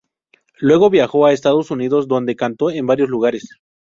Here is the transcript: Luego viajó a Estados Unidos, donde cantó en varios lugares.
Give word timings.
Luego 0.57 0.89
viajó 0.89 1.27
a 1.27 1.31
Estados 1.31 1.69
Unidos, 1.69 2.07
donde 2.07 2.35
cantó 2.35 2.71
en 2.71 2.87
varios 2.87 3.07
lugares. 3.09 3.51